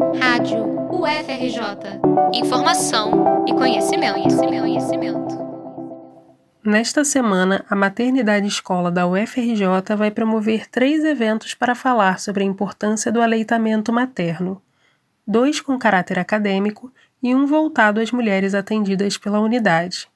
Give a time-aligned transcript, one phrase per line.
[0.00, 2.00] Rádio UFRJ.
[2.32, 5.38] Informação e conhecimento, conhecimento, conhecimento.
[6.64, 12.46] Nesta semana, a Maternidade Escola da UFRJ vai promover três eventos para falar sobre a
[12.46, 14.62] importância do aleitamento materno:
[15.26, 16.90] dois com caráter acadêmico
[17.22, 20.08] e um voltado às mulheres atendidas pela unidade.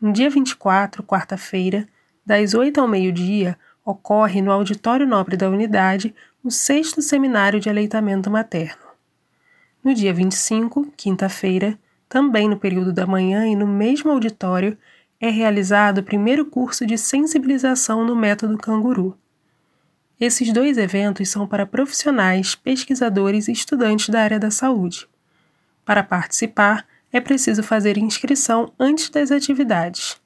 [0.00, 1.86] No dia 24, quarta-feira,
[2.26, 6.12] das 8 ao meio-dia, ocorre no Auditório Nobre da Unidade
[6.42, 8.82] o sexto Seminário de Aleitamento Materno.
[9.84, 14.76] No dia 25, quinta-feira, também no período da manhã e no mesmo auditório,
[15.20, 19.18] é realizado o primeiro curso de sensibilização no método canguru.
[20.18, 25.06] Esses dois eventos são para profissionais, pesquisadores e estudantes da área da saúde.
[25.84, 30.18] Para participar, é preciso fazer inscrição antes das atividades.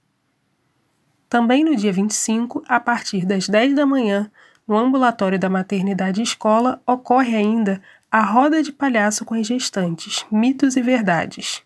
[1.28, 4.30] Também no dia 25, a partir das 10 da manhã,
[4.66, 10.76] no ambulatório da maternidade escola, ocorre ainda a roda de palhaço com as gestantes, mitos
[10.76, 11.62] e verdades.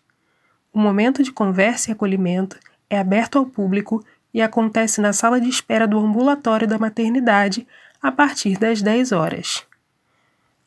[0.73, 2.57] O momento de conversa e acolhimento
[2.89, 7.67] é aberto ao público e acontece na sala de espera do ambulatório da maternidade
[8.01, 9.65] a partir das 10 horas.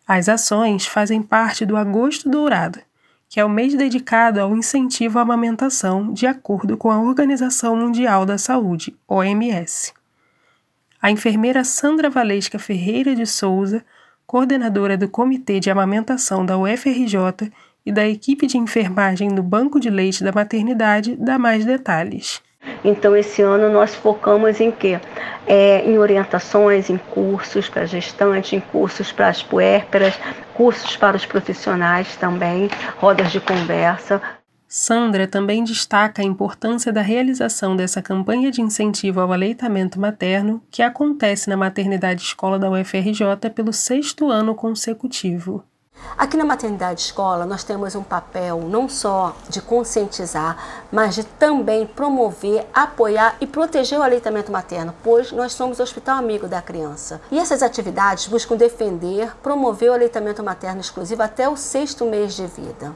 [0.07, 2.81] As ações fazem parte do Agosto Dourado,
[3.29, 8.27] que é o mês dedicado ao incentivo à amamentação, de acordo com a Organização Mundial
[8.27, 9.95] da Saúde, OMS.
[11.03, 13.85] A enfermeira Sandra Valesca Ferreira de Souza,
[14.25, 17.51] coordenadora do Comitê de Amamentação da UFRJ
[17.85, 22.41] e da equipe de enfermagem do Banco de Leite da Maternidade, dá mais detalhes.
[22.85, 25.01] Então, esse ano nós focamos em quê?
[25.45, 30.15] É, em orientações, em cursos para gestantes, em cursos para as puérperas,
[30.55, 34.23] cursos para os profissionais também, rodas de conversa.
[34.75, 40.81] Sandra também destaca a importância da realização dessa campanha de incentivo ao aleitamento materno, que
[40.81, 45.63] acontece na maternidade escola da UFRJ pelo sexto ano consecutivo.
[46.17, 50.57] Aqui na maternidade escola nós temos um papel não só de conscientizar,
[50.91, 56.17] mas de também promover, apoiar e proteger o aleitamento materno, pois nós somos o hospital
[56.17, 57.21] amigo da criança.
[57.31, 62.47] E essas atividades buscam defender, promover o aleitamento materno exclusivo até o sexto mês de
[62.47, 62.95] vida,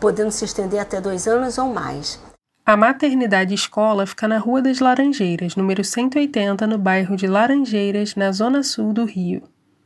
[0.00, 2.20] podendo se estender até dois anos ou mais.
[2.64, 8.32] A maternidade escola fica na Rua das Laranjeiras, número 180, no bairro de Laranjeiras, na
[8.32, 9.42] zona sul do Rio.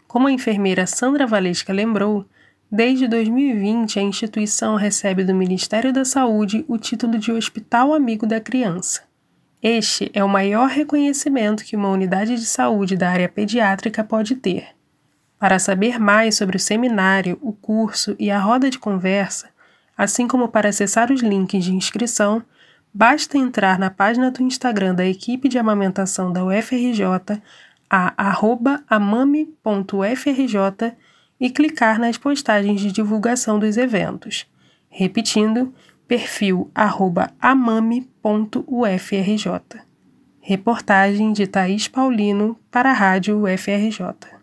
[0.08, 2.26] Como a enfermeira Sandra Valesca lembrou,
[2.72, 8.40] Desde 2020, a instituição recebe do Ministério da Saúde o título de Hospital Amigo da
[8.40, 9.02] Criança.
[9.60, 14.68] Este é o maior reconhecimento que uma unidade de saúde da área pediátrica pode ter.
[15.36, 19.48] Para saber mais sobre o seminário, o curso e a roda de conversa,
[20.00, 22.42] assim como para acessar os links de inscrição,
[22.92, 27.02] basta entrar na página do Instagram da equipe de amamentação da UFRJ,
[27.90, 28.14] a
[28.88, 30.56] amame.ufrj
[31.38, 34.46] e clicar nas postagens de divulgação dos eventos.
[34.88, 35.74] Repetindo,
[36.08, 36.70] perfil
[37.38, 38.06] amame.ufrj.
[40.40, 44.39] Reportagem de Thaís Paulino para a Rádio UFRJ.